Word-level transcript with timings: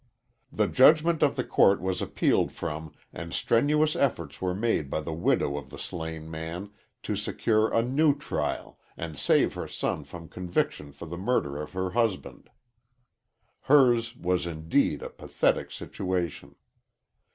The 0.51 0.65
judgment 0.67 1.21
of 1.21 1.35
the 1.35 1.43
court 1.43 1.79
was 1.79 2.01
appealed 2.01 2.51
from 2.51 2.95
and 3.13 3.31
strenuous 3.35 3.95
efforts 3.95 4.41
were 4.41 4.55
made 4.55 4.89
by 4.89 4.99
the 5.01 5.13
widow 5.13 5.57
of 5.57 5.69
the 5.69 5.77
slain 5.77 6.27
man 6.27 6.71
to 7.03 7.15
secure 7.15 7.71
a 7.71 7.83
new 7.83 8.17
trial 8.17 8.79
and 8.97 9.15
save 9.15 9.53
her 9.53 9.67
son 9.67 10.03
from 10.03 10.27
conviction 10.27 10.91
for 10.91 11.05
the 11.05 11.19
murder 11.19 11.61
of 11.61 11.73
her 11.73 11.91
husband. 11.91 12.49
Hers 13.65 14.15
was 14.15 14.47
indeed 14.47 15.03
a 15.03 15.09
pathetic 15.11 15.69
situation. 15.69 16.55